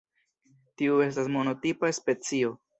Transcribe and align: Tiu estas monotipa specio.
Tiu 0.81 0.97
estas 1.09 1.31
monotipa 1.37 1.95
specio. 2.01 2.55